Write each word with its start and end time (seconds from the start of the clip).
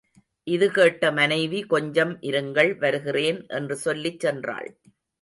இது 0.47 0.67
கேட்ட 0.71 1.11
மனைவி, 1.11 1.59
கொஞ்சம் 1.65 2.13
இருங்கள் 2.21 2.77
வருகிறேன் 2.77 3.47
என்று 3.49 3.75
சொல்லிச் 3.75 4.21
சென்றாள். 4.25 4.69